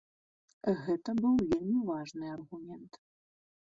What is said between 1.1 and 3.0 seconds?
быў вельмі важны аргумент.